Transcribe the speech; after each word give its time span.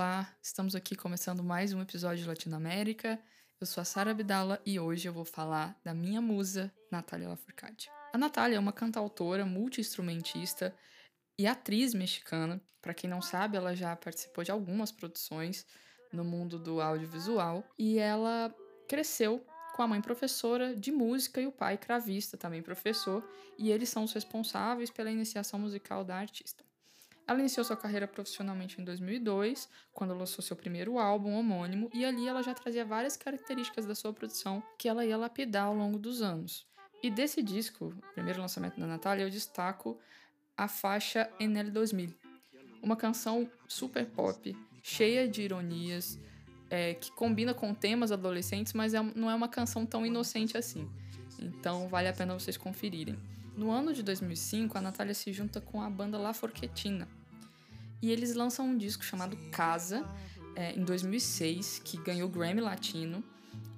Olá, 0.00 0.34
estamos 0.42 0.74
aqui 0.74 0.96
começando 0.96 1.44
mais 1.44 1.74
um 1.74 1.82
episódio 1.82 2.22
de 2.22 2.26
Latinoamérica. 2.26 3.20
Eu 3.60 3.66
sou 3.66 3.82
a 3.82 3.84
Sara 3.84 4.12
Abdala 4.12 4.58
e 4.64 4.80
hoje 4.80 5.06
eu 5.06 5.12
vou 5.12 5.26
falar 5.26 5.78
da 5.84 5.92
minha 5.92 6.22
musa, 6.22 6.72
Natália 6.90 7.28
Lafourcade. 7.28 7.90
A 8.10 8.16
Natália 8.16 8.56
é 8.56 8.58
uma 8.58 8.72
cantautora, 8.72 9.44
multi-instrumentista 9.44 10.74
e 11.38 11.46
atriz 11.46 11.92
mexicana. 11.92 12.62
Para 12.80 12.94
quem 12.94 13.10
não 13.10 13.20
sabe, 13.20 13.58
ela 13.58 13.76
já 13.76 13.94
participou 13.94 14.42
de 14.42 14.50
algumas 14.50 14.90
produções 14.90 15.66
no 16.10 16.24
mundo 16.24 16.58
do 16.58 16.80
audiovisual 16.80 17.62
e 17.78 17.98
ela 17.98 18.54
cresceu 18.88 19.44
com 19.76 19.82
a 19.82 19.86
mãe 19.86 20.00
professora 20.00 20.74
de 20.74 20.90
música 20.90 21.42
e 21.42 21.46
o 21.46 21.52
pai 21.52 21.76
cravista, 21.76 22.38
também 22.38 22.62
professor, 22.62 23.22
e 23.58 23.70
eles 23.70 23.90
são 23.90 24.04
os 24.04 24.14
responsáveis 24.14 24.90
pela 24.90 25.10
iniciação 25.10 25.60
musical 25.60 26.02
da 26.02 26.16
artista. 26.16 26.69
Ela 27.30 27.38
iniciou 27.38 27.62
sua 27.62 27.76
carreira 27.76 28.08
profissionalmente 28.08 28.80
em 28.80 28.84
2002, 28.84 29.68
quando 29.92 30.12
lançou 30.12 30.42
seu 30.42 30.56
primeiro 30.56 30.98
álbum 30.98 31.32
homônimo, 31.34 31.88
e 31.94 32.04
ali 32.04 32.26
ela 32.26 32.42
já 32.42 32.52
trazia 32.52 32.84
várias 32.84 33.16
características 33.16 33.86
da 33.86 33.94
sua 33.94 34.12
produção 34.12 34.60
que 34.76 34.88
ela 34.88 35.06
ia 35.06 35.16
lapidar 35.16 35.66
ao 35.66 35.74
longo 35.76 35.96
dos 35.96 36.22
anos. 36.22 36.66
E 37.00 37.08
desse 37.08 37.40
disco, 37.40 37.94
primeiro 38.14 38.40
lançamento 38.40 38.80
da 38.80 38.86
Natália, 38.88 39.22
eu 39.22 39.30
destaco 39.30 39.96
a 40.56 40.66
faixa 40.66 41.30
Enel 41.38 41.70
2000, 41.70 42.12
uma 42.82 42.96
canção 42.96 43.48
super 43.68 44.06
pop, 44.06 44.56
cheia 44.82 45.28
de 45.28 45.42
ironias, 45.42 46.18
é, 46.68 46.94
que 46.94 47.12
combina 47.12 47.54
com 47.54 47.72
temas 47.72 48.10
adolescentes, 48.10 48.72
mas 48.72 48.92
é, 48.92 49.00
não 49.14 49.30
é 49.30 49.34
uma 49.36 49.48
canção 49.48 49.86
tão 49.86 50.04
inocente 50.04 50.58
assim. 50.58 50.90
Então 51.38 51.88
vale 51.88 52.08
a 52.08 52.12
pena 52.12 52.34
vocês 52.34 52.56
conferirem. 52.56 53.16
No 53.56 53.70
ano 53.70 53.92
de 53.92 54.02
2005, 54.02 54.78
a 54.78 54.80
Natália 54.80 55.12
se 55.12 55.32
junta 55.32 55.60
com 55.60 55.82
a 55.82 55.90
banda 55.90 56.16
La 56.16 56.32
Forquetina, 56.32 57.06
e 58.02 58.10
eles 58.10 58.34
lançam 58.34 58.66
um 58.66 58.76
disco 58.76 59.04
chamado 59.04 59.36
Casa, 59.50 60.06
é, 60.56 60.72
em 60.72 60.84
2006, 60.84 61.80
que 61.84 61.96
ganhou 61.98 62.28
Grammy 62.28 62.60
Latino. 62.60 63.22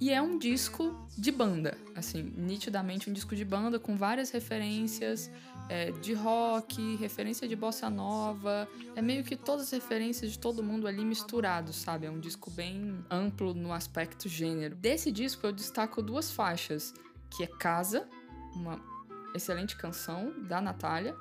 E 0.00 0.10
é 0.10 0.20
um 0.20 0.36
disco 0.36 1.06
de 1.16 1.30
banda, 1.30 1.78
assim, 1.94 2.22
nitidamente 2.36 3.08
um 3.08 3.12
disco 3.12 3.36
de 3.36 3.44
banda 3.44 3.78
com 3.78 3.96
várias 3.96 4.30
referências 4.30 5.30
é, 5.68 5.92
de 5.92 6.12
rock, 6.12 6.96
referência 6.96 7.46
de 7.46 7.54
bossa 7.54 7.88
nova. 7.88 8.68
É 8.96 9.02
meio 9.02 9.22
que 9.22 9.36
todas 9.36 9.66
as 9.66 9.70
referências 9.70 10.32
de 10.32 10.38
todo 10.40 10.62
mundo 10.62 10.88
ali 10.88 11.04
misturado, 11.04 11.72
sabe? 11.72 12.06
É 12.06 12.10
um 12.10 12.18
disco 12.18 12.50
bem 12.50 13.04
amplo 13.08 13.54
no 13.54 13.72
aspecto 13.72 14.28
gênero. 14.28 14.74
Desse 14.74 15.12
disco 15.12 15.46
eu 15.46 15.52
destaco 15.52 16.02
duas 16.02 16.32
faixas, 16.32 16.92
que 17.30 17.44
é 17.44 17.46
Casa, 17.46 18.08
uma 18.56 18.80
excelente 19.34 19.76
canção 19.76 20.34
da 20.48 20.60
Natália, 20.60 21.16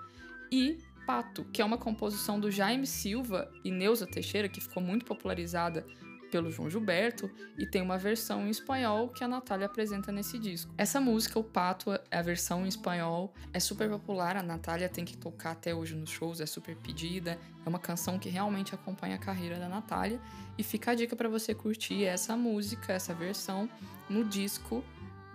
e 0.52 0.80
Pato, 1.06 1.44
que 1.46 1.62
é 1.62 1.66
uma 1.66 1.78
composição 1.78 2.40
do 2.40 2.52
Jaime 2.52 2.88
Silva 2.88 3.52
e 3.64 3.72
Neuza 3.72 4.08
Teixeira, 4.08 4.50
que 4.50 4.62
ficou 4.62 4.82
muito 4.82 5.06
popularizada 5.06 5.86
pelo 6.32 6.50
João 6.50 6.70
Gilberto, 6.70 7.30
e 7.58 7.66
tem 7.66 7.82
uma 7.82 7.98
versão 7.98 8.48
em 8.48 8.50
espanhol 8.50 9.10
que 9.10 9.22
a 9.22 9.28
Natália 9.28 9.66
apresenta 9.66 10.14
nesse 10.14 10.40
disco. 10.40 10.74
Essa 10.78 11.02
música, 11.02 11.38
o 11.38 11.44
Pato, 11.44 11.92
é 11.92 12.18
a 12.18 12.22
versão 12.22 12.66
em 12.66 12.70
espanhol, 12.70 13.34
é 13.52 13.60
super 13.60 13.90
popular, 13.90 14.38
a 14.38 14.42
Natália 14.42 14.88
tem 14.88 15.04
que 15.04 15.18
tocar 15.18 15.52
até 15.52 15.76
hoje 15.76 15.94
nos 15.94 16.10
shows, 16.10 16.40
é 16.40 16.46
super 16.46 16.76
pedida, 16.78 17.38
é 17.66 17.68
uma 17.68 17.80
canção 17.80 18.18
que 18.18 18.30
realmente 18.30 18.74
acompanha 18.74 19.16
a 19.16 19.20
carreira 19.20 19.60
da 19.60 19.68
Natália, 19.68 20.22
e 20.58 20.64
fica 20.64 20.92
a 20.92 20.96
dica 20.96 21.18
para 21.18 21.28
você 21.28 21.54
curtir 21.54 22.06
essa 22.06 22.38
música, 22.38 22.94
essa 22.94 23.14
versão, 23.14 23.70
no 24.10 24.24
disco 24.24 24.82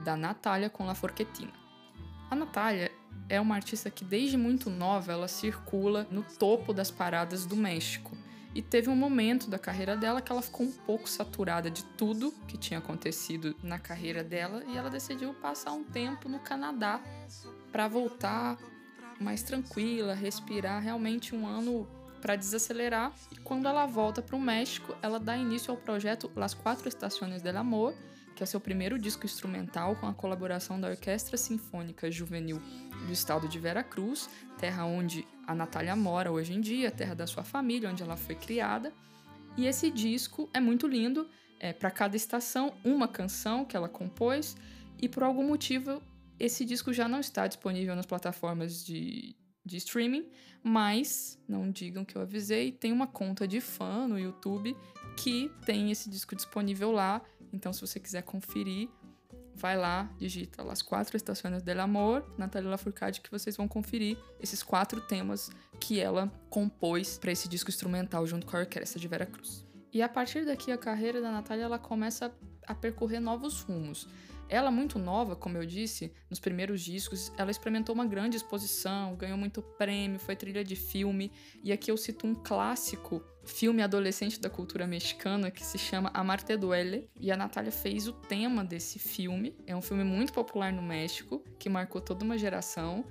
da 0.03 0.17
Natália 0.17 0.71
com 0.71 0.87
La 0.87 0.95
Forquetina. 0.95 1.53
A 2.31 2.35
Natália 2.35 2.91
é 3.29 3.41
uma 3.41 3.55
artista 3.55 3.91
que 3.91 4.05
desde 4.05 4.37
muito 4.37 4.71
nova 4.71 5.13
ela 5.13 5.29
circula 5.29 6.07
no 6.11 6.23
topo 6.23 6.73
das 6.73 6.91
paradas 6.91 7.47
do 7.47 7.57
México. 7.57 8.17
E 8.55 8.63
teve 8.63 8.89
um 8.89 8.97
momento 8.97 9.51
da 9.51 9.59
carreira 9.59 9.97
dela 9.97 10.23
que 10.23 10.33
ela 10.33 10.41
ficou 10.41 10.67
um 10.67 10.73
pouco 10.73 11.09
saturada 11.09 11.71
de 11.71 11.85
tudo 11.85 12.33
que 12.49 12.57
tinha 12.57 12.79
acontecido 12.79 13.55
na 13.63 13.79
carreira 13.79 14.25
dela 14.25 14.65
e 14.67 14.79
ela 14.79 14.89
decidiu 14.89 15.35
passar 15.35 15.73
um 15.73 15.85
tempo 15.85 16.27
no 16.29 16.39
Canadá 16.39 17.01
para 17.71 17.87
voltar 17.87 18.57
mais 19.21 19.43
tranquila, 19.43 20.15
respirar 20.15 20.83
realmente 20.83 21.35
um 21.35 21.47
ano 21.47 21.87
para 22.23 22.35
desacelerar. 22.35 23.13
E 23.31 23.37
quando 23.37 23.69
ela 23.69 23.85
volta 23.85 24.23
para 24.23 24.37
o 24.37 24.41
México, 24.41 24.97
ela 25.03 25.21
dá 25.21 25.37
início 25.37 25.71
ao 25.71 25.77
projeto 25.77 26.31
Las 26.35 26.55
Quatro 26.55 26.89
Estações 26.89 27.43
del 27.43 27.59
Amor, 27.59 27.95
que 28.37 28.43
é 28.43 28.47
seu 28.47 28.61
primeiro 28.61 28.99
disco 28.99 29.25
instrumental 29.25 29.97
com 29.97 30.07
a 30.07 30.13
colaboração 30.13 30.79
da 30.79 30.89
Orquestra 30.89 31.39
Sinfônica 31.39 32.11
Juvenil 32.11 32.61
do 33.07 33.13
estado 33.13 33.49
de 33.49 33.59
Veracruz, 33.59 34.29
terra 34.59 34.85
onde 34.85 35.27
a 35.47 35.55
Natália 35.55 35.97
mora 35.97 36.31
hoje 36.31 36.53
em 36.53 36.61
dia, 36.61 36.91
terra 36.91 37.15
da 37.15 37.27
sua 37.27 37.43
família, 37.43 37.89
onde 37.91 38.03
ela 38.03 38.17
foi 38.17 38.35
criada. 38.35 38.93
E 39.57 39.67
esse 39.67 39.91
disco 39.91 40.51
é 40.53 40.61
muito 40.61 40.87
lindo, 40.87 41.27
é 41.59 41.73
para 41.73 41.91
cada 41.91 42.15
estação 42.15 42.75
uma 42.85 43.09
canção 43.09 43.65
que 43.65 43.75
ela 43.75 43.89
compôs, 43.89 44.55
e 45.01 45.09
por 45.09 45.23
algum 45.23 45.47
motivo 45.47 46.03
esse 46.39 46.63
disco 46.63 46.93
já 46.93 47.09
não 47.09 47.21
está 47.21 47.47
disponível 47.47 47.97
nas 47.97 48.05
plataformas 48.05 48.85
de, 48.85 49.35
de 49.65 49.79
streaming, 49.79 50.29
mas 50.63 51.43
não 51.49 51.71
digam 51.71 52.05
que 52.05 52.17
eu 52.17 52.21
avisei, 52.21 52.71
tem 52.71 52.93
uma 52.93 53.07
conta 53.07 53.49
de 53.49 53.63
fã 53.63 54.07
no 54.07 54.19
YouTube 54.19 54.77
que 55.17 55.51
tem 55.65 55.91
esse 55.91 56.09
disco 56.11 56.37
disponível 56.37 56.93
lá. 56.93 57.23
Então, 57.53 57.73
se 57.73 57.81
você 57.81 57.99
quiser 57.99 58.23
conferir, 58.23 58.89
vai 59.55 59.77
lá, 59.77 60.11
digita 60.19 60.63
Las 60.63 60.83
Quatro 60.83 61.17
Estações 61.17 61.63
del 61.63 61.81
Amor, 61.81 62.25
Natália 62.37 62.69
Lafourcade, 62.69 63.21
que 63.21 63.31
vocês 63.31 63.57
vão 63.57 63.67
conferir 63.67 64.19
esses 64.41 64.63
quatro 64.63 65.01
temas 65.01 65.51
que 65.81 65.99
ela 65.99 66.31
compôs 66.51 67.19
para 67.19 67.33
esse 67.33 67.49
disco 67.49 67.71
instrumental 67.71 68.27
junto 68.27 68.47
com 68.47 68.57
a 68.57 68.61
orquestra 68.61 69.01
de 69.01 69.09
Vera 69.09 69.25
Cruz. 69.25 69.65
E 69.93 70.03
a 70.03 70.09
partir 70.09 70.45
daqui 70.45 70.71
a 70.71 70.77
carreira 70.77 71.23
da 71.23 71.33
Natália 71.33 71.65
ela 71.65 71.79
começa 71.79 72.31
a 72.67 72.75
percorrer 72.75 73.19
novos 73.19 73.63
rumos. 73.63 74.07
Ela, 74.49 74.71
muito 74.71 74.99
nova, 74.99 75.35
como 75.35 75.57
eu 75.57 75.67
disse, 75.67 76.13
nos 76.31 76.39
primeiros 76.39 76.81
discos, 76.81 77.33
ela 77.37 77.51
experimentou 77.51 77.95
uma 77.95 78.07
grande 78.07 78.37
exposição, 78.37 79.17
ganhou 79.17 79.37
muito 79.37 79.61
prêmio, 79.61 80.21
foi 80.21 80.37
trilha 80.37 80.63
de 80.63 80.77
filme. 80.77 81.33
E 81.65 81.73
aqui 81.73 81.91
eu 81.91 81.97
cito 81.97 82.27
um 82.27 82.35
clássico 82.35 83.23
filme 83.45 83.83
adolescente 83.83 84.41
da 84.41 84.51
cultura 84.51 84.87
mexicana 84.87 85.51
que 85.51 85.65
se 85.65 85.79
chama 85.79 86.11
Amarte 86.15 86.57
Duele. 86.57 87.09
E 87.19 87.31
a 87.33 87.37
Natália 87.37 87.73
fez 87.73 88.07
o 88.07 88.13
tema 88.13 88.65
desse 88.65 88.99
filme. 88.99 89.55
É 89.67 89.75
um 89.75 89.83
filme 89.83 90.05
muito 90.05 90.33
popular 90.33 90.73
no 90.73 90.83
México, 90.83 91.43
que 91.59 91.69
marcou 91.69 92.01
toda 92.01 92.25
uma 92.25 92.39
geração. 92.39 93.05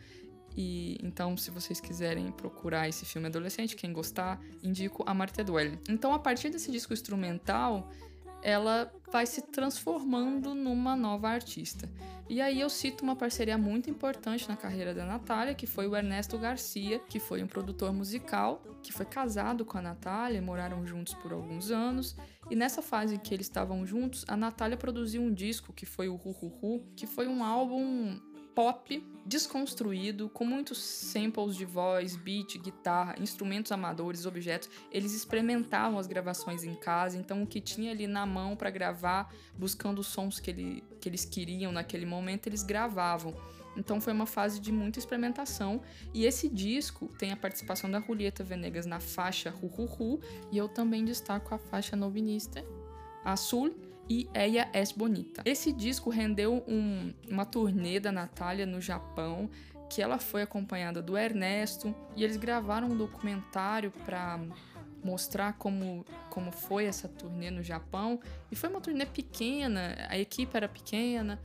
E 0.57 0.97
então, 1.03 1.35
se 1.35 1.51
vocês 1.51 1.81
quiserem 1.81 2.31
procurar 2.31 2.87
esse 2.87 3.05
filme 3.05 3.27
adolescente, 3.27 3.75
quem 3.75 3.91
gostar, 3.91 4.39
indico 4.63 5.03
Amarte 5.05 5.43
Duele. 5.43 5.79
Então, 5.89 6.13
a 6.13 6.19
partir 6.19 6.49
desse 6.49 6.71
disco 6.71 6.93
instrumental, 6.93 7.91
ela 8.45 8.93
vai 9.11 9.25
se 9.25 9.41
transformando 9.41 10.53
numa 10.53 10.95
nova 10.95 11.29
artista. 11.29 11.89
E 12.29 12.39
aí 12.39 12.61
eu 12.61 12.69
cito 12.69 13.03
uma 13.03 13.15
parceria 13.15 13.57
muito 13.57 13.89
importante 13.89 14.47
na 14.47 14.55
carreira 14.55 14.93
da 14.93 15.03
Natália, 15.03 15.55
que 15.55 15.65
foi 15.65 15.87
o 15.87 15.95
Ernesto 15.95 16.37
Garcia, 16.37 16.99
que 16.99 17.19
foi 17.19 17.41
um 17.41 17.47
produtor 17.47 17.91
musical, 17.91 18.61
que 18.83 18.93
foi 18.93 19.05
casado 19.05 19.65
com 19.65 19.79
a 19.79 19.81
Natália, 19.81 20.39
moraram 20.43 20.85
juntos 20.85 21.15
por 21.15 21.33
alguns 21.33 21.71
anos. 21.71 22.15
E 22.47 22.55
nessa 22.55 22.83
fase 22.83 23.17
que 23.17 23.33
eles 23.33 23.47
estavam 23.47 23.83
juntos, 23.83 24.23
a 24.27 24.37
Natália 24.37 24.77
produziu 24.77 25.23
um 25.23 25.33
disco 25.33 25.73
que 25.73 25.87
foi 25.87 26.07
o 26.07 26.15
Ru 26.15 26.31
Ru 26.31 26.47
Ru, 26.49 26.85
que 26.95 27.07
foi 27.07 27.27
um 27.27 27.43
álbum 27.43 28.19
pop 28.55 29.05
desconstruído, 29.25 30.29
com 30.29 30.45
muitos 30.45 30.81
samples 30.81 31.55
de 31.55 31.65
voz, 31.65 32.15
beat, 32.15 32.57
guitarra, 32.57 33.15
instrumentos 33.19 33.71
amadores, 33.71 34.25
objetos. 34.25 34.69
Eles 34.91 35.13
experimentavam 35.13 35.99
as 35.99 36.07
gravações 36.07 36.63
em 36.63 36.73
casa, 36.75 37.17
então 37.17 37.43
o 37.43 37.47
que 37.47 37.59
tinha 37.59 37.91
ali 37.91 38.07
na 38.07 38.25
mão 38.25 38.55
para 38.55 38.69
gravar, 38.69 39.33
buscando 39.57 39.99
os 39.99 40.07
sons 40.07 40.39
que, 40.39 40.51
ele, 40.51 40.83
que 41.01 41.09
eles 41.09 41.25
queriam 41.25 41.71
naquele 41.71 42.05
momento, 42.05 42.47
eles 42.47 42.63
gravavam. 42.63 43.33
Então 43.75 43.99
foi 43.99 44.13
uma 44.13 44.25
fase 44.25 44.59
de 44.59 44.71
muita 44.71 44.99
experimentação. 44.99 45.81
E 46.13 46.25
esse 46.25 46.47
disco 46.47 47.09
tem 47.17 47.31
a 47.31 47.37
participação 47.37 47.91
da 47.91 47.99
Julieta 47.99 48.43
Venegas 48.43 48.85
na 48.85 49.01
faixa 49.01 49.49
Ru 49.49 49.67
Ru 49.67 49.85
Ru, 49.85 50.19
e 50.51 50.57
eu 50.57 50.69
também 50.69 51.03
destaco 51.03 51.53
a 51.53 51.57
faixa 51.57 51.95
novinista 51.95 52.63
Azul 53.23 53.75
e 54.09 54.29
Ella 54.33 54.67
es 54.73 54.91
Bonita. 54.91 55.41
Esse 55.45 55.71
disco 55.71 56.09
rendeu 56.09 56.63
um, 56.67 57.13
uma 57.29 57.45
turnê 57.45 57.99
da 57.99 58.11
Natália 58.11 58.65
no 58.65 58.79
Japão, 58.79 59.49
que 59.89 60.01
ela 60.01 60.17
foi 60.17 60.41
acompanhada 60.41 61.01
do 61.01 61.17
Ernesto, 61.17 61.93
e 62.15 62.23
eles 62.23 62.37
gravaram 62.37 62.87
um 62.89 62.97
documentário 62.97 63.91
para 64.05 64.39
mostrar 65.03 65.53
como, 65.53 66.03
como 66.29 66.51
foi 66.51 66.85
essa 66.85 67.07
turnê 67.07 67.51
no 67.51 67.61
Japão. 67.61 68.19
E 68.51 68.55
foi 68.55 68.69
uma 68.69 68.81
turnê 68.81 69.05
pequena, 69.05 69.95
a 70.09 70.17
equipe 70.17 70.55
era 70.57 70.67
pequena, 70.67 71.39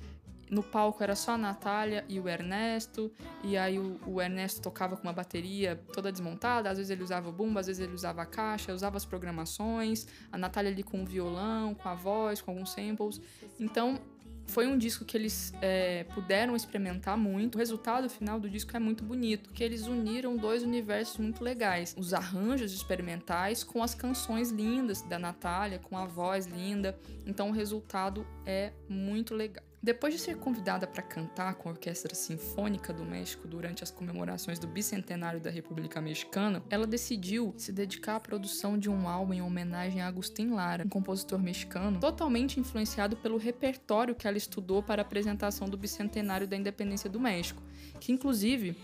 no 0.51 0.63
palco 0.63 1.03
era 1.03 1.15
só 1.15 1.33
a 1.33 1.39
Natália 1.39 2.05
e 2.09 2.19
o 2.19 2.29
Ernesto, 2.29 3.11
e 3.45 3.57
aí 3.57 3.79
o, 3.79 4.01
o, 4.05 4.21
Ernesto 4.21 4.61
tocava 4.61 4.97
com 4.97 5.05
uma 5.05 5.13
bateria 5.13 5.81
toda 5.93 6.11
desmontada, 6.11 6.69
às 6.69 6.77
vezes 6.77 6.91
ele 6.91 7.03
usava 7.03 7.29
o 7.29 7.33
bumbo, 7.33 7.59
às 7.59 7.69
vezes 7.69 7.81
ele 7.81 7.95
usava 7.95 8.23
a 8.23 8.27
caixa, 8.27 8.75
usava 8.75 8.97
as 8.97 9.05
programações, 9.05 10.07
a 10.33 10.37
Natália 10.37 10.71
ali 10.71 10.83
com 10.83 11.03
o 11.03 11.07
violão, 11.07 11.75
com 11.75 11.89
a 11.89 11.95
voz, 11.95 12.43
com 12.43 12.51
alguns 12.51 12.73
samples. 12.73 13.21
Então 13.59 14.01
Foi 14.47 14.67
um 14.67 14.77
disco 14.77 15.05
que 15.05 15.17
eles 15.17 15.53
é, 15.63 16.03
puderam 16.13 16.57
experimentar 16.57 17.17
muito. 17.17 17.55
O 17.55 17.59
resultado 17.59 18.11
final 18.11 18.41
do 18.41 18.51
disco 18.51 18.77
é 18.77 18.81
muito 18.81 19.05
bonito, 19.05 19.51
que 19.51 19.63
eles 19.63 19.87
uniram 19.87 20.37
dois 20.37 20.65
universos 20.65 21.19
muito 21.19 21.45
legais: 21.45 21.95
os 21.97 22.13
arranjos 22.13 22.73
experimentais 22.73 23.63
com 23.63 23.81
as 23.81 23.95
canções 23.95 24.51
lindas 24.51 25.03
da 25.03 25.21
Natália, 25.21 25.79
com 25.79 25.97
a 25.97 26.05
voz 26.05 26.47
linda. 26.47 26.99
Então 27.25 27.51
o 27.51 27.53
resultado 27.53 28.27
é 28.45 28.73
muito 28.89 29.37
legal. 29.37 29.70
Depois 29.83 30.13
de 30.13 30.21
ser 30.21 30.37
convidada 30.37 30.87
para 30.87 31.03
cantar 31.03 31.55
com 31.55 31.67
a 31.67 31.73
Orquestra 31.73 32.15
Sinfônica 32.15 32.93
do 32.93 33.03
México 33.03 33.49
durante 33.49 33.83
as 33.83 33.91
comemorações 33.91 34.59
do 34.59 34.67
bicentenário 34.67 35.41
da 35.41 35.49
República 35.49 36.03
Mexicana, 36.03 36.63
ela 36.69 36.87
decidiu 36.87 37.55
se 37.57 37.73
dedicar 37.73 38.17
à 38.17 38.21
produção 38.21 38.79
de 38.79 38.91
um 38.91 39.09
álbum 39.09 39.33
em 39.33 39.41
homenagem 39.41 40.03
a 40.03 40.07
Agustín 40.07 40.51
Lara, 40.51 40.85
um 40.85 40.89
compositor 40.91 41.39
mexicano 41.39 41.99
totalmente 41.99 42.61
influenciado 42.61 43.17
pelo 43.17 43.39
repertório 43.39 44.15
que 44.15 44.29
ela 44.29 44.37
estudou 44.37 44.83
para 44.83 45.01
a 45.01 45.05
apresentação 45.05 45.67
do 45.67 45.79
bicentenário 45.79 46.47
da 46.47 46.57
independência 46.57 47.09
do 47.09 47.19
México, 47.19 47.63
que 47.99 48.13
inclusive 48.13 48.77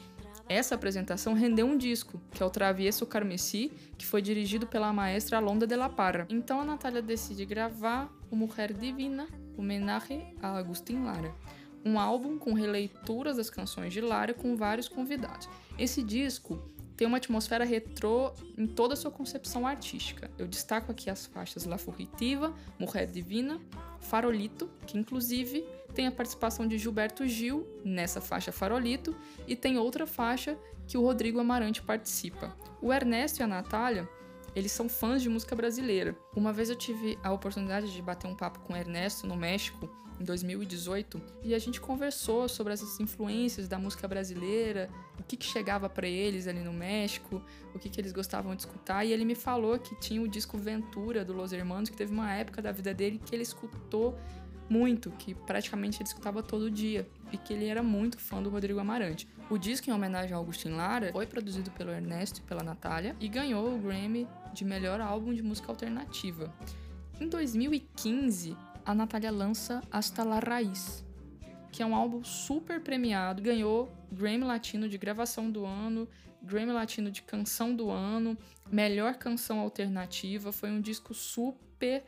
essa 0.48 0.76
apresentação 0.76 1.34
rendeu 1.34 1.66
um 1.66 1.76
disco, 1.76 2.18
que 2.30 2.42
é 2.42 2.46
o 2.46 2.50
Travieso 2.50 3.04
Carmesí, 3.04 3.70
que 3.98 4.06
foi 4.06 4.22
dirigido 4.22 4.66
pela 4.66 4.90
maestra 4.94 5.36
Alonda 5.36 5.66
de 5.66 5.76
la 5.76 5.90
Parra. 5.90 6.26
Então 6.30 6.58
a 6.58 6.64
Natália 6.64 7.02
decide 7.02 7.44
gravar 7.44 8.10
o 8.30 8.36
Mulher 8.36 8.72
Divina, 8.72 9.26
homenagem 9.56 10.34
a 10.42 10.56
Agustín 10.56 11.04
Lara. 11.04 11.34
Um 11.84 11.98
álbum 11.98 12.38
com 12.38 12.52
releituras 12.52 13.36
das 13.36 13.48
canções 13.48 13.92
de 13.92 14.00
Lara 14.00 14.34
com 14.34 14.56
vários 14.56 14.88
convidados. 14.88 15.48
Esse 15.78 16.02
disco 16.02 16.60
tem 16.96 17.06
uma 17.06 17.18
atmosfera 17.18 17.64
retrô 17.64 18.32
em 18.56 18.66
toda 18.66 18.94
a 18.94 18.96
sua 18.96 19.10
concepção 19.10 19.66
artística. 19.66 20.30
Eu 20.38 20.48
destaco 20.48 20.90
aqui 20.90 21.10
as 21.10 21.26
faixas 21.26 21.64
La 21.64 21.76
Fugitiva, 21.76 22.54
Mulher 22.78 23.06
Divina, 23.06 23.60
Farolito, 24.00 24.68
que 24.86 24.98
inclusive 24.98 25.64
tem 25.94 26.06
a 26.06 26.12
participação 26.12 26.66
de 26.66 26.78
Gilberto 26.78 27.26
Gil 27.26 27.66
nessa 27.84 28.20
faixa 28.20 28.50
Farolito 28.50 29.14
e 29.46 29.54
tem 29.54 29.78
outra 29.78 30.06
faixa 30.06 30.58
que 30.86 30.96
o 30.96 31.02
Rodrigo 31.02 31.38
Amarante 31.38 31.82
participa. 31.82 32.54
O 32.80 32.92
Ernesto 32.92 33.40
e 33.40 33.42
a 33.42 33.46
Natália 33.46 34.08
eles 34.56 34.72
são 34.72 34.88
fãs 34.88 35.20
de 35.20 35.28
música 35.28 35.54
brasileira. 35.54 36.16
Uma 36.34 36.50
vez 36.50 36.70
eu 36.70 36.76
tive 36.76 37.18
a 37.22 37.30
oportunidade 37.30 37.92
de 37.92 38.00
bater 38.00 38.26
um 38.26 38.34
papo 38.34 38.58
com 38.60 38.74
Ernesto 38.74 39.26
no 39.26 39.36
México, 39.36 39.86
em 40.18 40.24
2018, 40.24 41.20
e 41.42 41.54
a 41.54 41.58
gente 41.58 41.78
conversou 41.78 42.48
sobre 42.48 42.72
essas 42.72 42.98
influências 42.98 43.68
da 43.68 43.78
música 43.78 44.08
brasileira, 44.08 44.88
o 45.20 45.22
que, 45.22 45.36
que 45.36 45.44
chegava 45.44 45.90
para 45.90 46.08
eles 46.08 46.46
ali 46.46 46.60
no 46.60 46.72
México, 46.72 47.42
o 47.74 47.78
que, 47.78 47.90
que 47.90 48.00
eles 48.00 48.12
gostavam 48.12 48.56
de 48.56 48.62
escutar, 48.62 49.04
e 49.04 49.12
ele 49.12 49.26
me 49.26 49.34
falou 49.34 49.78
que 49.78 49.94
tinha 50.00 50.22
o 50.22 50.26
disco 50.26 50.56
Ventura 50.56 51.22
do 51.22 51.34
Los 51.34 51.52
Hermanos, 51.52 51.90
que 51.90 51.96
teve 51.96 52.14
uma 52.14 52.32
época 52.32 52.62
da 52.62 52.72
vida 52.72 52.94
dele 52.94 53.20
que 53.22 53.34
ele 53.34 53.42
escutou 53.42 54.18
muito, 54.70 55.10
que 55.12 55.34
praticamente 55.34 55.98
ele 55.98 56.08
escutava 56.08 56.42
todo 56.42 56.70
dia, 56.70 57.06
e 57.30 57.36
que 57.36 57.52
ele 57.52 57.66
era 57.66 57.82
muito 57.82 58.18
fã 58.18 58.42
do 58.42 58.48
Rodrigo 58.48 58.80
Amarante. 58.80 59.28
O 59.48 59.56
disco 59.56 59.88
em 59.88 59.92
homenagem 59.92 60.34
ao 60.34 60.42
Agustin 60.42 60.70
Lara 60.70 61.12
foi 61.12 61.24
produzido 61.24 61.70
pelo 61.70 61.92
Ernesto 61.92 62.40
e 62.40 62.42
pela 62.42 62.64
Natália 62.64 63.14
e 63.20 63.28
ganhou 63.28 63.72
o 63.72 63.78
Grammy 63.78 64.26
de 64.52 64.64
melhor 64.64 65.00
álbum 65.00 65.32
de 65.32 65.40
música 65.40 65.70
alternativa. 65.70 66.52
Em 67.20 67.28
2015, 67.28 68.56
a 68.84 68.92
Natália 68.92 69.30
lança 69.30 69.80
Hasta 69.88 70.24
la 70.24 70.40
Raiz, 70.40 71.04
que 71.70 71.80
é 71.80 71.86
um 71.86 71.94
álbum 71.94 72.24
super 72.24 72.80
premiado, 72.80 73.40
ganhou 73.40 73.88
Grammy 74.10 74.42
Latino 74.42 74.88
de 74.88 74.98
gravação 74.98 75.48
do 75.48 75.64
ano, 75.64 76.08
Grammy 76.42 76.72
Latino 76.72 77.08
de 77.08 77.22
canção 77.22 77.72
do 77.72 77.88
ano, 77.88 78.36
melhor 78.68 79.14
canção 79.14 79.60
alternativa, 79.60 80.50
foi 80.50 80.72
um 80.72 80.80
disco 80.80 81.14
super 81.14 82.02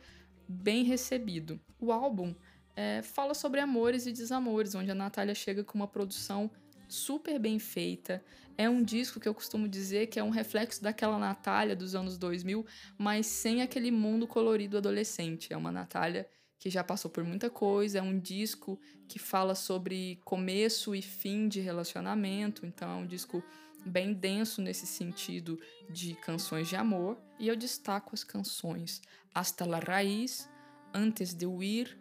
bem 0.45 0.83
recebido. 0.83 1.57
O 1.79 1.93
álbum 1.93 2.35
é, 2.75 3.01
fala 3.01 3.33
sobre 3.33 3.61
amores 3.61 4.05
e 4.05 4.11
desamores, 4.11 4.75
onde 4.75 4.91
a 4.91 4.95
Natália 4.95 5.33
chega 5.33 5.63
com 5.63 5.77
uma 5.77 5.87
produção 5.87 6.51
super 6.89 7.39
bem 7.39 7.59
feita. 7.59 8.23
É 8.57 8.69
um 8.69 8.83
disco 8.83 9.19
que 9.19 9.29
eu 9.29 9.33
costumo 9.33 9.67
dizer 9.67 10.07
que 10.07 10.19
é 10.19 10.23
um 10.23 10.29
reflexo 10.29 10.83
daquela 10.83 11.17
Natália 11.17 11.75
dos 11.75 11.95
anos 11.95 12.17
2000, 12.17 12.65
mas 12.97 13.25
sem 13.25 13.61
aquele 13.61 13.91
mundo 13.91 14.27
colorido 14.27 14.77
adolescente. 14.77 15.53
É 15.53 15.57
uma 15.57 15.71
Natália 15.71 16.27
que 16.57 16.69
já 16.69 16.83
passou 16.83 17.09
por 17.09 17.23
muita 17.23 17.49
coisa, 17.49 17.99
é 17.99 18.01
um 18.01 18.19
disco 18.19 18.77
que 19.07 19.17
fala 19.17 19.55
sobre 19.55 20.19
começo 20.25 20.93
e 20.93 21.01
fim 21.01 21.47
de 21.47 21.61
relacionamento, 21.61 22.65
então 22.65 22.91
é 22.91 22.95
um 22.95 23.07
disco 23.07 23.41
bem 23.85 24.13
denso 24.13 24.61
nesse 24.61 24.85
sentido 24.85 25.57
de 25.89 26.15
canções 26.15 26.67
de 26.67 26.75
amor. 26.75 27.17
E 27.39 27.47
eu 27.47 27.55
destaco 27.55 28.13
as 28.13 28.25
canções 28.25 29.01
Hasta 29.33 29.65
la 29.65 29.79
Raiz, 29.79 30.49
Antes 30.93 31.33
de 31.33 31.45
Huir 31.45 31.97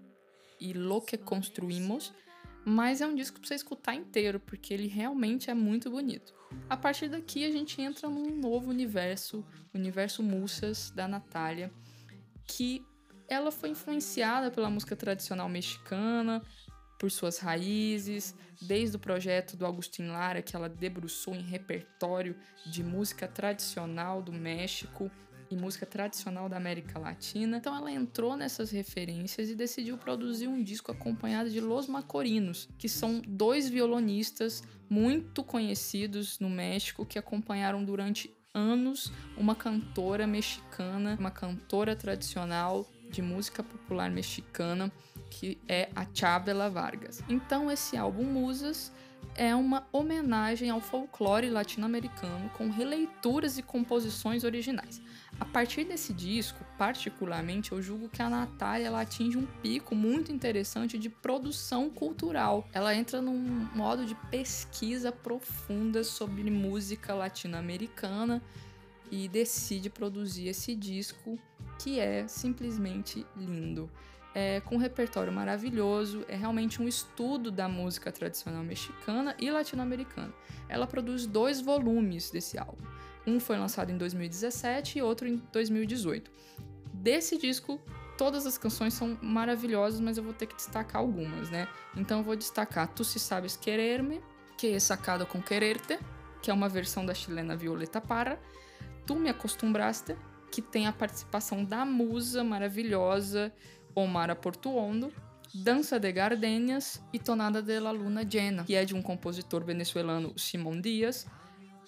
e 0.59 0.73
Lo 0.73 1.03
que 1.03 1.17
Construímos, 1.17 2.13
mas 2.65 3.01
é 3.01 3.07
um 3.07 3.15
disco 3.15 3.39
para 3.39 3.49
você 3.49 3.55
escutar 3.55 3.95
inteiro, 3.95 4.41
porque 4.41 4.75
ele 4.75 4.87
realmente 4.87 5.51
é 5.51 5.55
muito 5.55 5.91
bonito. 5.91 6.35
A 6.69 6.77
partir 6.77 7.09
daqui 7.09 7.45
a 7.45 7.51
gente 7.51 7.81
entra 7.81 8.09
num 8.09 8.37
novo 8.37 8.71
universo, 8.71 9.45
o 9.73 9.79
universo 9.79 10.23
Mussas 10.23 10.91
da 10.91 11.07
Natália, 11.07 11.71
que 12.47 12.85
ela 13.29 13.51
foi 13.51 13.71
influenciada 13.71 14.51
pela 14.51 14.71
música 14.71 14.97
tradicional 14.97 15.49
mexicana, 15.49 16.43
por 16.99 17.11
suas 17.11 17.39
raízes, 17.39 18.35
desde 18.61 18.97
o 18.97 18.99
projeto 18.99 19.57
do 19.57 19.65
Agustin 19.65 20.09
Lara, 20.09 20.43
que 20.43 20.57
ela 20.57 20.69
debruçou 20.69 21.35
em 21.35 21.43
repertório 21.43 22.35
de 22.67 22.83
música 22.83 23.29
tradicional 23.29 24.21
do 24.21 24.33
México, 24.33 25.11
e 25.51 25.57
música 25.57 25.87
tradicional 25.87 26.49
da 26.49 26.57
América 26.57 26.99
Latina. 26.99 27.57
Então 27.59 27.75
ela 27.75 27.91
entrou 27.91 28.37
nessas 28.37 28.71
referências 28.71 29.49
e 29.49 29.55
decidiu 29.55 29.97
produzir 29.97 30.49
um 30.49 30.63
disco 30.63 30.93
acompanhado 30.93 31.51
de 31.51 31.61
Los 31.61 31.87
Macorinos, 31.87 32.69
que 32.79 32.89
são 32.89 33.23
dois 33.27 33.69
violonistas 33.69 34.63
muito 34.89 35.43
conhecidos 35.45 36.39
no 36.39 36.49
México 36.49 37.05
que 37.05 37.19
acompanharam 37.19 37.85
durante 37.85 38.35
anos 38.55 39.13
uma 39.37 39.55
cantora 39.55 40.27
mexicana, 40.27 41.17
uma 41.19 41.31
cantora 41.31 41.95
tradicional 41.95 42.89
de 43.11 43.23
música 43.23 43.63
popular 43.63 44.11
mexicana, 44.11 44.93
que 45.31 45.59
é 45.69 45.89
a 45.95 46.07
Chabela 46.13 46.69
Vargas. 46.69 47.23
Então 47.29 47.71
esse 47.71 47.97
álbum 47.97 48.25
Musas 48.25 48.93
é 49.39 49.55
uma 49.55 49.87
homenagem 49.93 50.69
ao 50.69 50.81
folclore 50.81 51.49
latino-americano 51.49 52.51
com 52.51 52.69
releituras 52.69 53.57
e 53.57 53.63
composições 53.63 54.43
originais. 54.43 55.01
A 55.39 55.45
partir 55.45 55.85
desse 55.85 56.13
disco, 56.13 56.65
particularmente, 56.77 57.71
eu 57.71 57.81
julgo 57.81 58.09
que 58.09 58.21
a 58.21 58.29
Natália 58.29 58.91
atinge 58.99 59.39
um 59.39 59.47
pico 59.63 59.95
muito 59.95 60.33
interessante 60.33 60.99
de 60.99 61.09
produção 61.09 61.89
cultural. 61.89 62.69
Ela 62.73 62.95
entra 62.95 63.23
num 63.23 63.69
modo 63.75 64.05
de 64.05 64.17
pesquisa 64.29 65.13
profunda 65.13 66.03
sobre 66.03 66.51
música 66.51 67.15
latino-americana 67.15 68.43
e 69.11 69.29
decide 69.29 69.89
produzir 69.89 70.49
esse 70.49 70.75
disco 70.75 71.39
que 71.79 72.01
é 72.01 72.27
simplesmente 72.27 73.25
lindo. 73.37 73.89
É, 74.41 74.61
com 74.61 74.77
um 74.77 74.79
repertório 74.79 75.33
maravilhoso, 75.33 76.25
é 76.29 76.37
realmente 76.37 76.81
um 76.81 76.87
estudo 76.87 77.51
da 77.51 77.69
música 77.69 78.13
tradicional 78.13 78.63
mexicana 78.63 79.35
e 79.37 79.51
latino-americana. 79.51 80.33
Ela 80.69 80.87
produz 80.87 81.27
dois 81.27 81.61
volumes 81.61 82.31
desse 82.31 82.57
álbum. 82.57 82.85
Um 83.27 83.41
foi 83.41 83.59
lançado 83.59 83.91
em 83.91 83.99
2017 83.99 85.01
e 85.01 85.03
outro 85.03 85.27
em 85.27 85.43
2018. 85.53 86.31
Desse 86.95 87.37
disco, 87.37 87.81
todas 88.17 88.47
as 88.47 88.57
canções 88.57 88.95
são 88.95 89.19
maravilhosas, 89.21 89.99
mas 89.99 90.17
eu 90.17 90.23
vou 90.23 90.33
ter 90.33 90.47
que 90.47 90.55
destacar 90.55 91.03
algumas, 91.03 91.51
né? 91.51 91.67
Então 91.97 92.19
eu 92.19 92.25
vou 92.25 92.37
destacar 92.37 92.87
Tu 92.87 93.03
Se 93.03 93.19
Sabes 93.19 93.57
Quererme, 93.57 94.23
que 94.57 94.69
é 94.69 94.79
sacado 94.79 95.27
com 95.27 95.43
Quererte, 95.43 95.99
que 96.41 96.49
é 96.49 96.55
uma 96.55 96.69
versão 96.69 97.05
da 97.05 97.13
chilena 97.13 97.57
Violeta 97.57 98.01
Parra. 98.01 98.39
Tu 99.05 99.17
Me 99.17 99.31
Acostumbraste, 99.31 100.15
que 100.49 100.63
tem 100.63 100.87
a 100.87 100.93
participação 100.93 101.65
da 101.65 101.85
musa 101.85 102.45
maravilhosa 102.45 103.53
Omar 103.99 104.35
Portuondo, 104.37 105.13
Dança 105.53 105.99
de 105.99 106.13
Gardenias 106.13 107.03
e 107.13 107.19
Tonada 107.19 107.61
de 107.61 107.81
la 107.81 107.91
Luna 107.91 108.23
Llena, 108.23 108.65
que 108.65 108.75
é 108.75 108.85
de 108.85 108.95
um 108.95 109.03
compositor 109.03 109.65
venezuelano, 109.65 110.39
Simón 110.39 110.81
Díaz, 110.81 111.27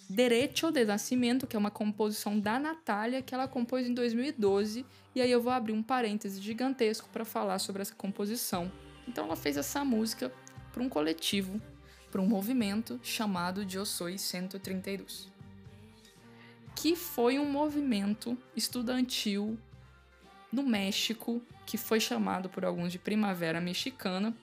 Derecho 0.08 0.72
de 0.72 0.84
Nascimento, 0.84 1.46
que 1.46 1.54
é 1.54 1.58
uma 1.58 1.70
composição 1.70 2.40
da 2.40 2.58
Natália, 2.58 3.22
que 3.22 3.32
ela 3.32 3.46
compôs 3.46 3.86
em 3.86 3.94
2012, 3.94 4.84
e 5.14 5.20
aí 5.20 5.30
eu 5.30 5.40
vou 5.40 5.52
abrir 5.52 5.72
um 5.72 5.82
parêntese 5.82 6.40
gigantesco 6.40 7.08
para 7.10 7.24
falar 7.24 7.60
sobre 7.60 7.82
essa 7.82 7.94
composição. 7.94 8.72
Então 9.06 9.26
ela 9.26 9.36
fez 9.36 9.56
essa 9.56 9.84
música 9.84 10.32
para 10.72 10.82
um 10.82 10.88
coletivo, 10.88 11.60
para 12.10 12.20
um 12.20 12.26
movimento 12.26 12.98
chamado 13.04 13.64
de 13.64 13.84
Soy 13.86 14.18
132, 14.18 15.28
que 16.74 16.96
foi 16.96 17.38
um 17.38 17.48
movimento 17.48 18.36
estudantil 18.56 19.56
no 20.52 20.62
México, 20.62 21.42
que 21.64 21.76
foi 21.76 22.00
chamado 22.00 22.48
por 22.48 22.64
alguns 22.64 22.92
de 22.92 22.98
Primavera 22.98 23.60
Mexicana, 23.60 24.36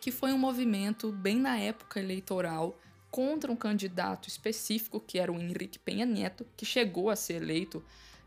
que 0.00 0.10
foi 0.10 0.32
um 0.32 0.38
movimento 0.38 1.12
bem 1.12 1.38
na 1.38 1.58
época 1.58 2.00
eleitoral 2.00 2.78
contra 3.10 3.50
um 3.50 3.56
candidato 3.56 4.28
específico, 4.28 5.00
que 5.00 5.18
era 5.18 5.32
o 5.32 5.40
Henrique 5.40 5.78
Penha 5.78 6.04
Neto, 6.04 6.46
que 6.56 6.64
chegou 6.64 7.10
a 7.10 7.16
ser 7.16 7.42
eleito 7.42 7.82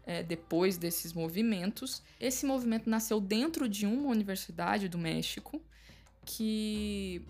é, 0.06 0.24
depois 0.24 0.78
desses 0.78 1.14
movimentos. 1.14 2.02
Esse 2.20 2.46
movimento 2.46 2.90
nasceu 2.90 3.20
dentro 3.20 3.70
de 3.70 3.86
uma 3.86 4.10
universidade 4.10 4.90
do 4.90 4.98
México 4.98 5.62
que 6.26 7.22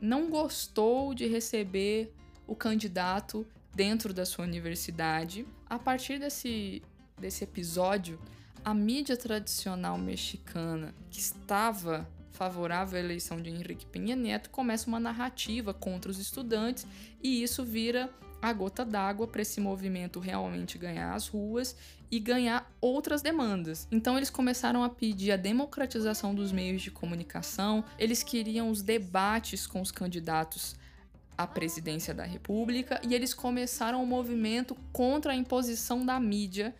não 0.00 0.30
gostou 0.30 1.14
de 1.14 1.26
receber 1.26 2.12
o 2.46 2.54
candidato 2.54 3.46
dentro 3.74 4.14
da 4.14 4.24
sua 4.24 4.44
universidade. 4.44 5.46
A 5.68 5.78
partir 5.78 6.18
desse, 6.18 6.82
desse 7.18 7.44
episódio, 7.44 8.18
a 8.66 8.74
mídia 8.74 9.16
tradicional 9.16 9.96
mexicana, 9.96 10.92
que 11.08 11.20
estava 11.20 12.04
favorável 12.32 12.98
à 12.98 13.00
eleição 13.00 13.40
de 13.40 13.48
Henrique 13.48 13.86
Penha 13.86 14.16
Neto, 14.16 14.50
começa 14.50 14.88
uma 14.88 14.98
narrativa 14.98 15.72
contra 15.72 16.10
os 16.10 16.18
estudantes 16.18 16.84
e 17.22 17.44
isso 17.44 17.64
vira 17.64 18.10
a 18.42 18.52
gota 18.52 18.84
d'água 18.84 19.28
para 19.28 19.40
esse 19.40 19.60
movimento 19.60 20.18
realmente 20.18 20.78
ganhar 20.78 21.14
as 21.14 21.28
ruas 21.28 21.76
e 22.10 22.18
ganhar 22.18 22.68
outras 22.80 23.22
demandas. 23.22 23.86
Então 23.92 24.16
eles 24.16 24.30
começaram 24.30 24.82
a 24.82 24.88
pedir 24.88 25.30
a 25.30 25.36
democratização 25.36 26.34
dos 26.34 26.50
meios 26.50 26.82
de 26.82 26.90
comunicação, 26.90 27.84
eles 27.96 28.24
queriam 28.24 28.68
os 28.68 28.82
debates 28.82 29.64
com 29.64 29.80
os 29.80 29.92
candidatos 29.92 30.74
à 31.38 31.46
presidência 31.46 32.12
da 32.12 32.24
República 32.24 33.00
e 33.08 33.14
eles 33.14 33.32
começaram 33.32 34.02
um 34.02 34.06
movimento 34.06 34.74
contra 34.92 35.30
a 35.30 35.36
imposição 35.36 36.04
da 36.04 36.18
mídia 36.18 36.74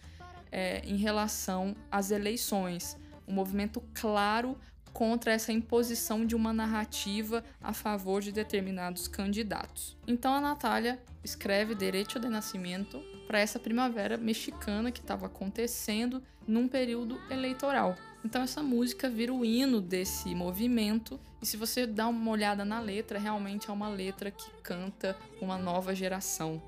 é, 0.50 0.80
em 0.84 0.96
relação 0.96 1.74
às 1.90 2.10
eleições. 2.10 2.96
Um 3.26 3.34
movimento 3.34 3.82
claro 3.94 4.56
contra 4.96 5.30
essa 5.30 5.52
imposição 5.52 6.24
de 6.24 6.34
uma 6.34 6.54
narrativa 6.54 7.44
a 7.60 7.74
favor 7.74 8.22
de 8.22 8.32
determinados 8.32 9.06
candidatos. 9.06 9.94
Então 10.06 10.32
a 10.32 10.40
Natália 10.40 10.98
escreve 11.22 11.74
Direito 11.74 12.18
de 12.18 12.30
Nascimento 12.30 12.98
para 13.26 13.38
essa 13.38 13.58
primavera 13.58 14.16
mexicana 14.16 14.90
que 14.90 15.00
estava 15.00 15.26
acontecendo 15.26 16.22
num 16.48 16.66
período 16.66 17.20
eleitoral. 17.30 17.94
Então 18.24 18.40
essa 18.40 18.62
música 18.62 19.10
vira 19.10 19.34
o 19.34 19.44
hino 19.44 19.82
desse 19.82 20.34
movimento 20.34 21.20
e 21.42 21.46
se 21.46 21.58
você 21.58 21.86
dá 21.86 22.08
uma 22.08 22.30
olhada 22.30 22.64
na 22.64 22.80
letra, 22.80 23.18
realmente 23.18 23.68
é 23.68 23.72
uma 23.74 23.90
letra 23.90 24.30
que 24.30 24.50
canta 24.62 25.14
uma 25.42 25.58
nova 25.58 25.94
geração, 25.94 26.62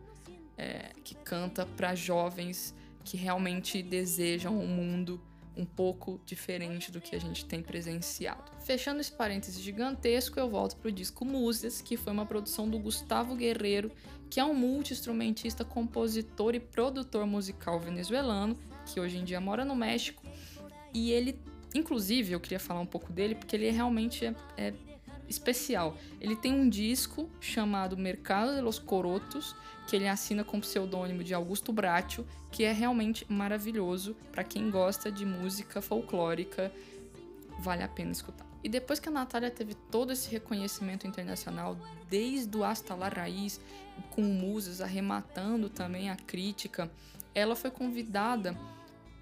é, 0.58 0.90
que 1.02 1.14
canta 1.14 1.64
para 1.64 1.94
jovens 1.94 2.74
que 3.04 3.16
realmente 3.16 3.82
desejam 3.82 4.58
um 4.58 4.66
mundo 4.66 5.20
um 5.58 5.64
pouco 5.64 6.20
diferente 6.24 6.92
do 6.92 7.00
que 7.00 7.16
a 7.16 7.18
gente 7.18 7.44
tem 7.44 7.60
presenciado. 7.60 8.52
Fechando 8.64 9.00
esse 9.00 9.10
parênteses 9.10 9.60
gigantesco, 9.60 10.38
eu 10.38 10.48
volto 10.48 10.76
para 10.76 10.88
o 10.88 10.92
disco 10.92 11.24
Musas, 11.24 11.80
que 11.80 11.96
foi 11.96 12.12
uma 12.12 12.24
produção 12.24 12.68
do 12.68 12.78
Gustavo 12.78 13.34
Guerreiro, 13.34 13.90
que 14.30 14.38
é 14.38 14.44
um 14.44 14.54
multi-instrumentista, 14.54 15.64
compositor 15.64 16.54
e 16.54 16.60
produtor 16.60 17.26
musical 17.26 17.80
venezuelano, 17.80 18.56
que 18.86 19.00
hoje 19.00 19.18
em 19.18 19.24
dia 19.24 19.40
mora 19.40 19.64
no 19.64 19.74
México. 19.74 20.22
E 20.94 21.10
ele, 21.10 21.40
inclusive, 21.74 22.32
eu 22.32 22.40
queria 22.40 22.60
falar 22.60 22.80
um 22.80 22.86
pouco 22.86 23.12
dele, 23.12 23.34
porque 23.34 23.56
ele 23.56 23.70
realmente 23.70 24.26
é, 24.26 24.34
é 24.56 24.74
especial. 25.28 25.96
Ele 26.20 26.34
tem 26.34 26.52
um 26.52 26.68
disco 26.68 27.28
chamado 27.40 27.96
Mercado 27.96 28.54
de 28.54 28.60
los 28.60 28.78
Corotos, 28.78 29.54
que 29.86 29.96
ele 29.96 30.08
assina 30.08 30.44
com 30.44 30.58
o 30.58 30.60
pseudônimo 30.60 31.24
de 31.24 31.34
Augusto 31.34 31.72
Bracho, 31.72 32.24
que 32.50 32.64
é 32.64 32.72
realmente 32.72 33.26
maravilhoso 33.28 34.16
para 34.32 34.44
quem 34.44 34.70
gosta 34.70 35.10
de 35.10 35.24
música 35.24 35.80
folclórica, 35.80 36.72
vale 37.60 37.82
a 37.82 37.88
pena 37.88 38.12
escutar. 38.12 38.46
E 38.62 38.68
depois 38.68 38.98
que 38.98 39.08
a 39.08 39.12
Natália 39.12 39.50
teve 39.50 39.74
todo 39.74 40.12
esse 40.12 40.30
reconhecimento 40.30 41.06
internacional, 41.06 41.76
desde 42.10 42.56
o 42.56 42.64
Hasta 42.64 42.94
la 42.94 43.08
Raiz, 43.08 43.60
com 44.10 44.22
musas 44.22 44.80
arrematando 44.80 45.68
também 45.68 46.10
a 46.10 46.16
crítica, 46.16 46.90
ela 47.34 47.54
foi 47.54 47.70
convidada 47.70 48.58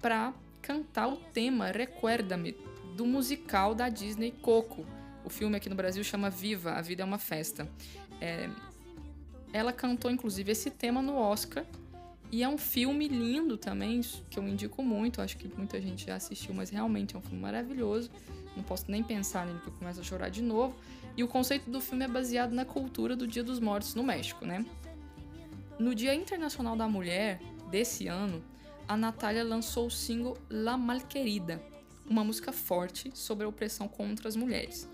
para 0.01 0.33
cantar 0.61 1.07
o 1.07 1.17
tema 1.17 1.71
Recuerda-me 1.71 2.55
do 2.95 3.05
musical 3.05 3.75
da 3.75 3.89
Disney 3.89 4.31
Coco, 4.31 4.85
o 5.27 5.29
filme 5.29 5.57
aqui 5.57 5.69
no 5.69 5.75
Brasil 5.75 6.03
chama 6.05 6.29
Viva, 6.29 6.71
A 6.71 6.81
Vida 6.81 7.03
é 7.03 7.05
uma 7.05 7.17
Festa. 7.17 7.69
É, 8.21 8.49
ela 9.51 9.73
cantou, 9.73 10.09
inclusive, 10.09 10.53
esse 10.53 10.71
tema 10.71 11.01
no 11.01 11.17
Oscar. 11.17 11.65
E 12.31 12.43
é 12.43 12.47
um 12.47 12.57
filme 12.57 13.09
lindo 13.09 13.57
também, 13.57 13.99
que 14.29 14.39
eu 14.39 14.47
indico 14.47 14.81
muito. 14.81 15.21
Acho 15.21 15.37
que 15.37 15.49
muita 15.57 15.81
gente 15.81 16.05
já 16.05 16.15
assistiu, 16.15 16.53
mas 16.53 16.69
realmente 16.69 17.15
é 17.15 17.19
um 17.19 17.21
filme 17.21 17.41
maravilhoso. 17.41 18.09
Não 18.55 18.63
posso 18.63 18.89
nem 18.89 19.03
pensar 19.03 19.45
nele 19.45 19.59
que 19.59 19.67
eu 19.67 19.73
começo 19.73 19.99
a 19.99 20.03
chorar 20.03 20.29
de 20.29 20.41
novo. 20.41 20.73
E 21.17 21.23
o 21.23 21.27
conceito 21.27 21.69
do 21.69 21.81
filme 21.81 22.05
é 22.05 22.07
baseado 22.07 22.53
na 22.53 22.63
cultura 22.63 23.13
do 23.13 23.27
Dia 23.27 23.43
dos 23.43 23.59
Mortos 23.59 23.95
no 23.95 24.03
México, 24.03 24.45
né? 24.45 24.65
No 25.77 25.93
Dia 25.93 26.15
Internacional 26.15 26.77
da 26.77 26.87
Mulher 26.87 27.41
desse 27.69 28.07
ano, 28.07 28.41
a 28.87 28.95
Natália 28.95 29.43
lançou 29.43 29.87
o 29.87 29.91
single 29.91 30.37
La 30.49 30.77
Malquerida, 30.77 31.61
uma 32.09 32.23
música 32.23 32.53
forte 32.53 33.11
sobre 33.13 33.45
a 33.45 33.49
opressão 33.49 33.89
contra 33.89 34.29
as 34.29 34.35
mulheres. 34.37 34.87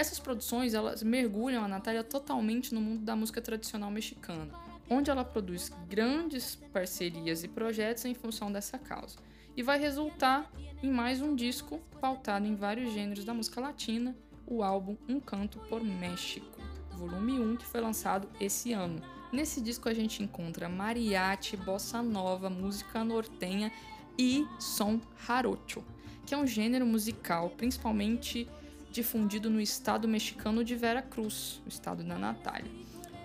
Essas 0.00 0.18
produções 0.18 0.72
elas 0.72 1.02
mergulham 1.02 1.62
a 1.62 1.68
Natália 1.68 2.02
totalmente 2.02 2.72
no 2.72 2.80
mundo 2.80 3.04
da 3.04 3.14
música 3.14 3.38
tradicional 3.42 3.90
mexicana, 3.90 4.50
onde 4.88 5.10
ela 5.10 5.22
produz 5.22 5.70
grandes 5.90 6.54
parcerias 6.72 7.44
e 7.44 7.48
projetos 7.48 8.06
em 8.06 8.14
função 8.14 8.50
dessa 8.50 8.78
causa, 8.78 9.18
e 9.54 9.62
vai 9.62 9.78
resultar 9.78 10.50
em 10.82 10.90
mais 10.90 11.20
um 11.20 11.36
disco 11.36 11.78
pautado 12.00 12.46
em 12.46 12.54
vários 12.54 12.94
gêneros 12.94 13.26
da 13.26 13.34
música 13.34 13.60
latina, 13.60 14.16
o 14.46 14.62
álbum 14.62 14.96
Um 15.06 15.20
Canto 15.20 15.58
por 15.68 15.84
México, 15.84 16.58
volume 16.92 17.38
1, 17.38 17.56
que 17.58 17.66
foi 17.66 17.82
lançado 17.82 18.26
esse 18.40 18.72
ano. 18.72 19.02
Nesse 19.30 19.60
disco 19.60 19.86
a 19.86 19.92
gente 19.92 20.22
encontra 20.22 20.66
mariachi, 20.66 21.58
bossa 21.58 22.02
nova, 22.02 22.48
música 22.48 23.04
nortenha 23.04 23.70
e 24.16 24.48
som 24.58 24.98
jarocho, 25.26 25.84
que 26.24 26.32
é 26.32 26.38
um 26.38 26.46
gênero 26.46 26.86
musical 26.86 27.50
principalmente 27.50 28.48
difundido 28.90 29.48
no 29.48 29.60
estado 29.60 30.08
mexicano 30.08 30.64
de 30.64 30.74
Vera 30.74 31.02
Cruz, 31.02 31.60
o 31.64 31.68
estado 31.68 32.02
da 32.02 32.18
Natália. 32.18 32.70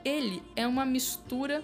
Ele 0.03 0.41
é 0.55 0.67
uma 0.67 0.86
mistura 0.86 1.63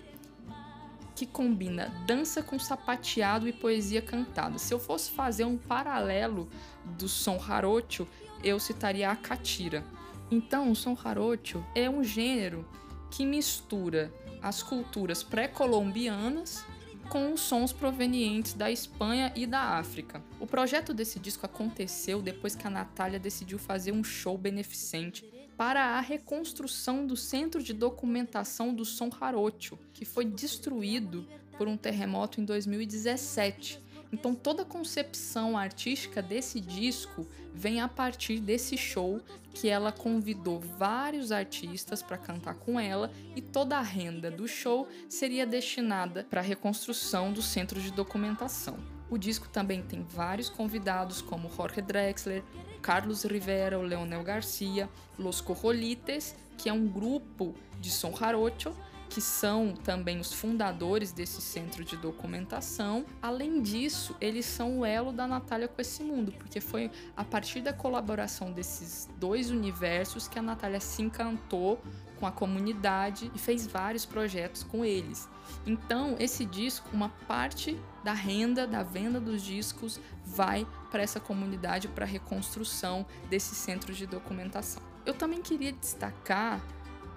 que 1.16 1.26
combina 1.26 1.94
dança 2.08 2.42
com 2.42 2.58
sapateado 2.58 3.48
e 3.48 3.54
poesia 3.54 4.02
cantada. 4.02 4.58
Se 4.58 4.74
eu 4.74 4.80
fosse 4.80 5.12
fazer 5.12 5.46
um 5.46 5.58
paralelo 5.58 6.50
do 6.98 7.08
som 7.08 7.40
jarocho, 7.40 8.08
eu 8.44 8.60
citaria 8.60 9.12
a 9.12 9.16
catira. 9.16 9.84
Então, 10.32 10.72
o 10.72 10.76
som 10.76 10.96
jarocho 10.96 11.64
é 11.76 11.90
um 11.90 12.04
gênero 12.04 12.66
que 13.12 13.26
mistura 13.26 14.12
as 14.42 14.64
culturas 14.64 15.22
pré-colombianas 15.22 16.66
com 17.12 17.34
os 17.34 17.42
sons 17.42 17.74
provenientes 17.74 18.54
da 18.54 18.72
Espanha 18.72 19.34
e 19.36 19.46
da 19.46 19.78
África. 19.78 20.24
O 20.40 20.48
projeto 20.48 20.94
desse 20.94 21.20
disco 21.20 21.46
aconteceu 21.46 22.22
depois 22.22 22.56
que 22.56 22.66
a 22.66 22.70
Natália 22.70 23.20
decidiu 23.20 23.60
fazer 23.60 23.92
um 23.92 24.02
show 24.02 24.38
beneficente 24.38 25.26
para 25.58 25.98
a 25.98 26.00
reconstrução 26.00 27.06
do 27.06 27.18
Centro 27.18 27.62
de 27.62 27.74
Documentação 27.74 28.74
do 28.74 28.86
Som 28.86 29.10
Jarocho, 29.12 29.78
que 29.94 30.06
foi 30.06 30.24
destruído 30.24 31.28
por 31.58 31.68
um 31.68 31.76
terremoto 31.76 32.40
em 32.40 32.46
2017 32.46 33.92
então 34.12 34.36
toda 34.36 34.64
a 34.64 34.66
concepção 34.66 35.58
artística 35.58 36.22
desse 36.22 36.60
disco 36.60 37.26
vem 37.54 37.80
a 37.80 37.88
partir 37.88 38.40
desse 38.40 38.78
show 38.78 39.22
que 39.54 39.70
ela 39.70 39.92
convidou 39.92 40.60
vários 40.60 41.32
artistas 41.32 42.02
para 42.02 42.18
cantar 42.18 42.56
com 42.56 42.80
ela 42.80 43.12
e 43.36 43.42
toda 43.42 43.78
a 43.78 43.82
renda 43.82 44.32
do 44.32 44.48
show 44.48 44.88
seria 45.10 45.46
destinada 45.46 46.26
para 46.30 46.42
a 46.42 46.44
reconstrução 46.44 47.32
do 47.32 47.42
centro 47.42 47.80
de 47.80 47.92
documentação. 47.92 48.78
O 49.10 49.18
disco 49.18 49.50
também 49.50 49.82
tem 49.82 50.04
vários 50.04 50.50
convidados 50.50 51.22
como 51.22 51.52
Jorge 51.54 51.82
Drexler, 51.82 52.44
Carlos 52.82 53.24
Rivera, 53.24 53.78
o 53.78 53.84
Leonel 53.84 54.24
Garcia, 54.24 54.90
Los 55.20 55.42
Corrolites, 55.42 56.34
que 56.58 56.70
é 56.70 56.74
um 56.74 56.88
grupo 56.88 57.54
de 57.80 57.92
som 57.92 58.16
jarocho, 58.16 58.74
que 59.12 59.20
são 59.20 59.74
também 59.74 60.22
os 60.22 60.34
fundadores 60.34 61.12
desse 61.12 61.42
centro 61.42 61.84
de 61.84 61.98
documentação. 61.98 63.06
Além 63.22 63.62
disso, 63.62 64.16
eles 64.22 64.46
são 64.46 64.80
o 64.80 64.86
elo 64.86 65.12
da 65.12 65.28
Natália 65.28 65.68
com 65.68 65.82
esse 65.82 66.02
mundo, 66.02 66.32
porque 66.32 66.62
foi 66.62 66.90
a 67.16 67.26
partir 67.26 67.60
da 67.60 67.74
colaboração 67.74 68.54
desses 68.54 69.10
dois 69.20 69.52
universos 69.52 70.30
que 70.30 70.40
a 70.40 70.42
Natália 70.42 70.80
se 70.80 71.02
encantou 71.02 71.82
com 72.22 72.26
a 72.26 72.32
comunidade 72.32 73.30
e 73.36 73.38
fez 73.38 73.68
vários 73.68 74.06
projetos 74.06 74.64
com 74.64 74.86
eles. 74.86 75.28
Então, 75.68 76.16
esse 76.18 76.46
disco, 76.46 76.88
uma 76.94 77.10
parte 77.28 77.78
da 78.06 78.14
renda 78.14 78.66
da 78.66 78.82
venda 78.82 79.20
dos 79.20 79.42
discos 79.42 80.00
vai 80.26 80.66
para 80.90 81.04
essa 81.04 81.20
comunidade 81.20 81.90
para 81.90 82.06
a 82.06 82.08
reconstrução 82.08 83.06
desse 83.30 83.56
centro 83.56 83.92
de 83.94 84.08
documentação. 84.08 84.82
Eu 85.06 85.14
também 85.14 85.42
queria 85.42 85.74
destacar 85.74 86.62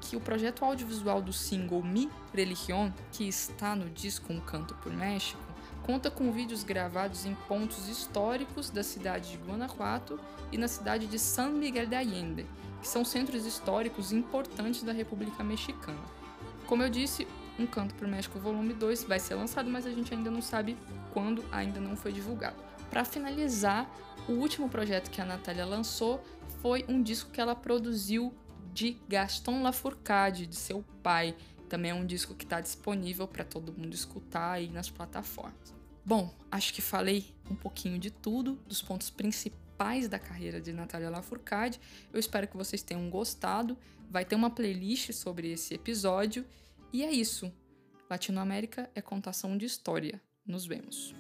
que 0.05 0.17
o 0.17 0.21
projeto 0.21 0.65
audiovisual 0.65 1.23
do 1.23 1.33
single 1.33 1.83
Mi 1.83 2.11
Religión, 2.33 2.93
que 3.11 3.27
está 3.27 3.75
no 3.75 3.89
disco 3.89 4.33
Um 4.33 4.39
Canto 4.39 4.75
por 4.77 4.93
México, 4.93 5.41
conta 5.83 6.11
com 6.11 6.31
vídeos 6.31 6.63
gravados 6.63 7.25
em 7.25 7.35
pontos 7.49 7.89
históricos 7.89 8.69
da 8.69 8.83
cidade 8.83 9.31
de 9.31 9.39
Guanajuato 9.39 10.21
e 10.53 10.59
na 10.59 10.69
cidade 10.69 11.07
de 11.07 11.19
San 11.19 11.51
Miguel 11.51 11.87
de 11.87 11.95
Allende, 11.95 12.47
que 12.81 12.89
são 12.89 13.05
centros 13.05 13.47
históricos 13.47 14.13
importantes 14.13 14.83
da 14.83 14.93
República 14.93 15.43
Mexicana. 15.43 15.99
Como 16.67 16.83
eu 16.83 16.91
disse, 16.91 17.27
Um 17.59 17.67
Canto 17.67 17.95
por 17.95 18.07
México 18.07 18.39
Volume 18.39 18.75
2 18.75 19.05
vai 19.05 19.19
ser 19.19 19.35
lançado, 19.35 19.71
mas 19.71 19.87
a 19.87 19.91
gente 19.91 20.13
ainda 20.13 20.31
não 20.31 20.43
sabe 20.43 20.77
quando, 21.13 21.43
ainda 21.51 21.81
não 21.81 21.97
foi 21.97 22.13
divulgado. 22.13 22.57
Para 22.91 23.05
finalizar, 23.05 23.89
o 24.29 24.33
último 24.33 24.69
projeto 24.69 25.11
que 25.11 25.21
a 25.21 25.25
Natália 25.25 25.65
lançou 25.65 26.23
foi 26.61 26.85
um 26.89 27.03
disco 27.03 27.31
que 27.31 27.41
ela 27.41 27.55
produziu 27.55 28.35
de 28.75 28.99
Gaston 29.09 29.63
Lafourcade, 29.63 30.47
de 30.47 30.57
seu 30.57 30.85
pai. 31.03 31.37
Também 31.69 31.93
é 31.93 31.95
um 31.95 32.05
disco 32.05 32.35
que 32.35 32.45
está 32.45 32.61
disponível 32.61 33.27
para 33.27 33.45
todo 33.45 33.73
mundo 33.73 33.95
escutar 33.95 34.51
aí 34.51 34.69
nas 34.69 34.91
plataformas. 34.91 35.73
Bom, 36.05 36.35
acho 36.51 36.75
que 36.75 36.83
falei 36.83 37.33
um 37.49 37.55
pouquinho 37.55 37.99
de 37.99 38.11
tudo, 38.11 38.57
dos 38.67 38.83
pontos 38.83 39.09
principais 39.09 40.09
da 40.09 40.19
carreira 40.19 40.61
de 40.61 40.73
Natália 40.73 41.09
Lafourcade. 41.09 41.81
Eu 42.13 42.19
espero 42.19 42.49
que 42.49 42.57
vocês 42.57 42.83
tenham 42.83 43.09
gostado. 43.09 43.79
Vai 44.11 44.25
ter 44.25 44.35
uma 44.35 44.51
playlist 44.51 45.13
sobre 45.13 45.53
esse 45.53 45.73
episódio. 45.73 46.45
E 46.93 47.03
é 47.05 47.11
isso. 47.11 47.51
Latinoamérica 48.11 48.91
é 48.95 49.01
contação 49.01 49.57
de 49.57 49.65
história. 49.65 50.21
Nos 50.45 50.67
vemos. 50.67 51.15